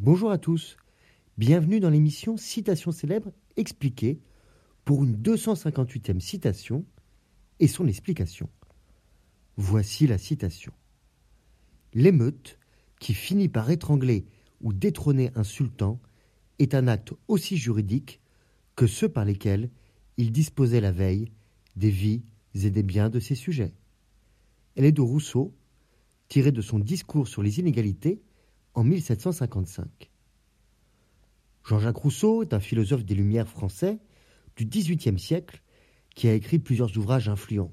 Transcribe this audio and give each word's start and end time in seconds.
Bonjour 0.00 0.32
à 0.32 0.38
tous, 0.38 0.76
bienvenue 1.38 1.78
dans 1.78 1.88
l'émission 1.88 2.36
Citation 2.36 2.90
célèbre 2.90 3.32
expliquée 3.56 4.18
pour 4.84 5.04
une 5.04 5.14
258e 5.14 6.18
citation 6.18 6.84
et 7.60 7.68
son 7.68 7.86
explication. 7.86 8.50
Voici 9.56 10.08
la 10.08 10.18
citation. 10.18 10.72
L'émeute, 11.94 12.58
qui 12.98 13.14
finit 13.14 13.48
par 13.48 13.70
étrangler 13.70 14.26
ou 14.60 14.72
détrôner 14.72 15.30
un 15.36 15.44
sultan, 15.44 16.00
est 16.58 16.74
un 16.74 16.88
acte 16.88 17.12
aussi 17.28 17.56
juridique 17.56 18.20
que 18.74 18.88
ceux 18.88 19.08
par 19.08 19.24
lesquels 19.24 19.70
il 20.16 20.32
disposait 20.32 20.80
la 20.80 20.90
veille 20.90 21.30
des 21.76 21.90
vies 21.90 22.24
et 22.54 22.68
des 22.68 22.82
biens 22.82 23.10
de 23.10 23.20
ses 23.20 23.36
sujets. 23.36 23.74
Elle 24.74 24.86
est 24.86 24.92
de 24.92 25.02
Rousseau, 25.02 25.54
tirée 26.26 26.52
de 26.52 26.62
son 26.62 26.80
discours 26.80 27.28
sur 27.28 27.44
les 27.44 27.60
inégalités 27.60 28.20
en 28.74 28.84
1755. 28.84 30.10
Jean-Jacques 31.64 31.96
Rousseau 31.96 32.42
est 32.42 32.52
un 32.52 32.60
philosophe 32.60 33.04
des 33.04 33.14
Lumières 33.14 33.48
français 33.48 33.98
du 34.56 34.66
XVIIIe 34.66 35.18
siècle 35.18 35.62
qui 36.14 36.28
a 36.28 36.34
écrit 36.34 36.58
plusieurs 36.58 36.96
ouvrages 36.98 37.28
influents. 37.28 37.72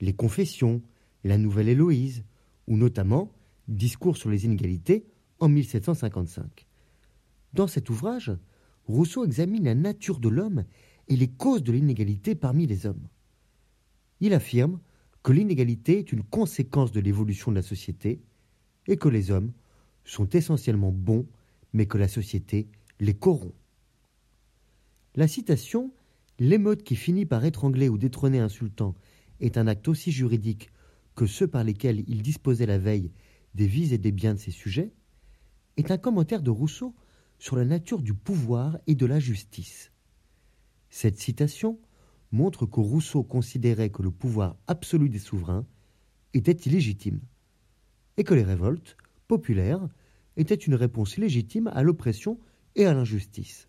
Les 0.00 0.14
Confessions, 0.14 0.82
La 1.22 1.38
Nouvelle 1.38 1.68
Héloïse, 1.68 2.24
ou 2.66 2.76
notamment 2.76 3.32
Discours 3.68 4.16
sur 4.16 4.28
les 4.28 4.44
inégalités 4.44 5.06
en 5.38 5.48
1755. 5.48 6.66
Dans 7.52 7.68
cet 7.68 7.90
ouvrage, 7.90 8.32
Rousseau 8.86 9.24
examine 9.24 9.64
la 9.64 9.74
nature 9.74 10.18
de 10.18 10.28
l'homme 10.28 10.64
et 11.08 11.16
les 11.16 11.28
causes 11.28 11.62
de 11.62 11.72
l'inégalité 11.72 12.34
parmi 12.34 12.66
les 12.66 12.86
hommes. 12.86 13.08
Il 14.20 14.34
affirme 14.34 14.80
que 15.22 15.32
l'inégalité 15.32 15.98
est 15.98 16.12
une 16.12 16.24
conséquence 16.24 16.90
de 16.90 17.00
l'évolution 17.00 17.52
de 17.52 17.56
la 17.56 17.62
société 17.62 18.20
et 18.88 18.96
que 18.96 19.08
les 19.08 19.30
hommes 19.30 19.52
sont 20.04 20.28
essentiellement 20.30 20.92
bons, 20.92 21.26
mais 21.72 21.86
que 21.86 21.98
la 21.98 22.08
société 22.08 22.68
les 23.00 23.14
corrompt. 23.14 23.54
La 25.14 25.28
citation 25.28 25.92
L'émeute 26.38 26.82
qui 26.82 26.96
finit 26.96 27.26
par 27.26 27.44
étrangler 27.44 27.88
ou 27.88 27.98
détrôner 27.98 28.40
un 28.40 28.48
sultan 28.48 28.94
est 29.38 29.58
un 29.58 29.66
acte 29.66 29.86
aussi 29.86 30.10
juridique 30.10 30.70
que 31.14 31.26
ceux 31.26 31.46
par 31.46 31.62
lesquels 31.62 32.02
il 32.08 32.22
disposait 32.22 32.66
la 32.66 32.78
veille 32.78 33.12
des 33.54 33.66
vies 33.66 33.92
et 33.92 33.98
des 33.98 34.12
biens 34.12 34.34
de 34.34 34.38
ses 34.38 34.50
sujets 34.50 34.92
est 35.76 35.90
un 35.90 35.98
commentaire 35.98 36.42
de 36.42 36.50
Rousseau 36.50 36.94
sur 37.38 37.56
la 37.56 37.64
nature 37.64 38.02
du 38.02 38.14
pouvoir 38.14 38.78
et 38.86 38.94
de 38.94 39.06
la 39.06 39.20
justice. 39.20 39.92
Cette 40.90 41.18
citation 41.18 41.78
montre 42.30 42.66
que 42.66 42.80
Rousseau 42.80 43.22
considérait 43.22 43.90
que 43.90 44.02
le 44.02 44.10
pouvoir 44.10 44.56
absolu 44.66 45.08
des 45.08 45.18
souverains 45.18 45.66
était 46.34 46.52
illégitime, 46.52 47.20
et 48.16 48.24
que 48.24 48.34
les 48.34 48.42
révoltes 48.42 48.96
étaient 50.36 50.54
une 50.54 50.74
réponse 50.74 51.16
légitime 51.16 51.70
à 51.74 51.82
l'oppression 51.82 52.38
et 52.74 52.86
à 52.86 52.94
l'injustice. 52.94 53.68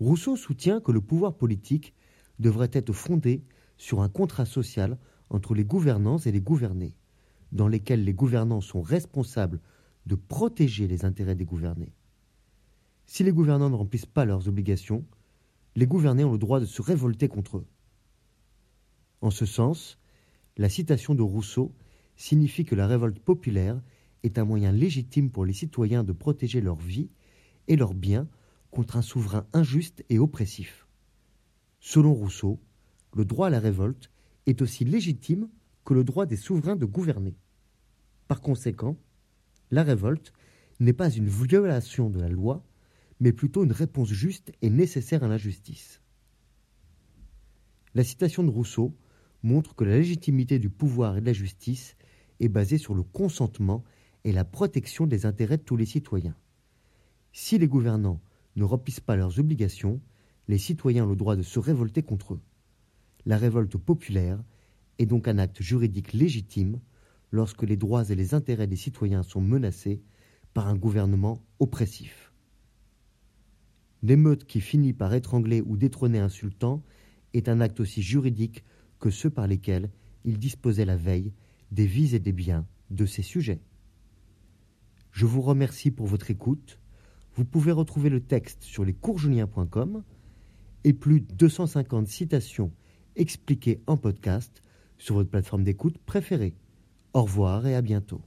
Rousseau 0.00 0.36
soutient 0.36 0.80
que 0.80 0.92
le 0.92 1.00
pouvoir 1.00 1.36
politique 1.36 1.94
devrait 2.38 2.70
être 2.72 2.92
fondé 2.92 3.44
sur 3.76 4.00
un 4.00 4.08
contrat 4.08 4.46
social 4.46 4.98
entre 5.30 5.54
les 5.54 5.64
gouvernants 5.64 6.18
et 6.18 6.32
les 6.32 6.40
gouvernés, 6.40 6.96
dans 7.52 7.68
lesquels 7.68 8.04
les 8.04 8.14
gouvernants 8.14 8.60
sont 8.60 8.82
responsables 8.82 9.60
de 10.06 10.14
protéger 10.14 10.88
les 10.88 11.04
intérêts 11.04 11.36
des 11.36 11.44
gouvernés. 11.44 11.94
Si 13.06 13.22
les 13.22 13.32
gouvernants 13.32 13.70
ne 13.70 13.76
remplissent 13.76 14.06
pas 14.06 14.24
leurs 14.24 14.48
obligations, 14.48 15.04
les 15.76 15.86
gouvernés 15.86 16.24
ont 16.24 16.32
le 16.32 16.38
droit 16.38 16.60
de 16.60 16.66
se 16.66 16.82
révolter 16.82 17.28
contre 17.28 17.58
eux. 17.58 17.66
En 19.20 19.30
ce 19.30 19.46
sens, 19.46 19.98
la 20.56 20.68
citation 20.68 21.14
de 21.14 21.22
Rousseau 21.22 21.72
signifie 22.16 22.64
que 22.64 22.74
la 22.74 22.86
révolte 22.86 23.18
populaire 23.20 23.80
est 24.22 24.38
un 24.38 24.44
moyen 24.44 24.72
légitime 24.72 25.30
pour 25.30 25.44
les 25.44 25.52
citoyens 25.52 26.04
de 26.04 26.12
protéger 26.12 26.60
leur 26.60 26.76
vie 26.76 27.10
et 27.68 27.76
leurs 27.76 27.94
biens 27.94 28.28
contre 28.70 28.96
un 28.96 29.02
souverain 29.02 29.46
injuste 29.52 30.04
et 30.08 30.18
oppressif. 30.18 30.86
Selon 31.80 32.14
Rousseau, 32.14 32.60
le 33.14 33.24
droit 33.24 33.48
à 33.48 33.50
la 33.50 33.60
révolte 33.60 34.10
est 34.46 34.62
aussi 34.62 34.84
légitime 34.84 35.48
que 35.84 35.94
le 35.94 36.04
droit 36.04 36.26
des 36.26 36.36
souverains 36.36 36.76
de 36.76 36.86
gouverner. 36.86 37.36
Par 38.28 38.40
conséquent, 38.40 38.96
la 39.70 39.82
révolte 39.82 40.32
n'est 40.80 40.92
pas 40.92 41.10
une 41.10 41.28
violation 41.28 42.08
de 42.10 42.20
la 42.20 42.28
loi, 42.28 42.64
mais 43.20 43.32
plutôt 43.32 43.64
une 43.64 43.72
réponse 43.72 44.08
juste 44.08 44.52
et 44.62 44.70
nécessaire 44.70 45.22
à 45.22 45.28
l'injustice. 45.28 46.00
La 47.94 48.04
citation 48.04 48.42
de 48.42 48.50
Rousseau 48.50 48.96
montre 49.42 49.74
que 49.74 49.84
la 49.84 49.96
légitimité 49.96 50.58
du 50.58 50.70
pouvoir 50.70 51.16
et 51.16 51.20
de 51.20 51.26
la 51.26 51.32
justice 51.32 51.96
est 52.40 52.48
basée 52.48 52.78
sur 52.78 52.94
le 52.94 53.02
consentement 53.02 53.84
et 54.24 54.32
la 54.32 54.44
protection 54.44 55.06
des 55.06 55.26
intérêts 55.26 55.58
de 55.58 55.62
tous 55.62 55.76
les 55.76 55.86
citoyens. 55.86 56.36
Si 57.32 57.58
les 57.58 57.68
gouvernants 57.68 58.20
ne 58.56 58.64
remplissent 58.64 59.00
pas 59.00 59.16
leurs 59.16 59.38
obligations, 59.38 60.00
les 60.48 60.58
citoyens 60.58 61.04
ont 61.04 61.10
le 61.10 61.16
droit 61.16 61.36
de 61.36 61.42
se 61.42 61.58
révolter 61.58 62.02
contre 62.02 62.34
eux. 62.34 62.40
La 63.24 63.38
révolte 63.38 63.76
populaire 63.76 64.42
est 64.98 65.06
donc 65.06 65.28
un 65.28 65.38
acte 65.38 65.62
juridique 65.62 66.12
légitime 66.12 66.80
lorsque 67.30 67.62
les 67.62 67.76
droits 67.76 68.10
et 68.10 68.14
les 68.14 68.34
intérêts 68.34 68.66
des 68.66 68.76
citoyens 68.76 69.22
sont 69.22 69.40
menacés 69.40 70.02
par 70.52 70.68
un 70.68 70.76
gouvernement 70.76 71.42
oppressif. 71.58 72.32
L'émeute 74.02 74.44
qui 74.44 74.60
finit 74.60 74.92
par 74.92 75.14
étrangler 75.14 75.62
ou 75.62 75.76
détrôner 75.76 76.18
un 76.18 76.28
sultan 76.28 76.82
est 77.32 77.48
un 77.48 77.60
acte 77.60 77.80
aussi 77.80 78.02
juridique 78.02 78.64
que 78.98 79.10
ceux 79.10 79.30
par 79.30 79.46
lesquels 79.46 79.90
il 80.24 80.38
disposait 80.38 80.84
la 80.84 80.96
veille 80.96 81.32
des 81.70 81.86
vies 81.86 82.14
et 82.14 82.18
des 82.18 82.32
biens 82.32 82.66
de 82.90 83.06
ses 83.06 83.22
sujets. 83.22 83.60
Je 85.12 85.26
vous 85.26 85.42
remercie 85.42 85.90
pour 85.90 86.06
votre 86.06 86.30
écoute. 86.30 86.78
Vous 87.36 87.44
pouvez 87.44 87.72
retrouver 87.72 88.08
le 88.08 88.20
texte 88.20 88.62
sur 88.62 88.84
lescoursjulien.com 88.84 90.02
et 90.84 90.92
plus 90.92 91.20
de 91.20 91.32
250 91.34 92.08
citations 92.08 92.72
expliquées 93.14 93.80
en 93.86 93.96
podcast 93.96 94.62
sur 94.98 95.16
votre 95.16 95.30
plateforme 95.30 95.64
d'écoute 95.64 95.98
préférée. 95.98 96.54
Au 97.12 97.22
revoir 97.22 97.66
et 97.66 97.74
à 97.74 97.82
bientôt. 97.82 98.22